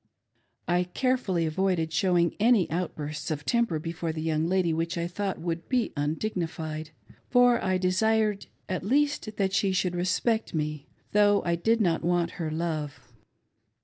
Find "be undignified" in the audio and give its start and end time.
5.69-6.89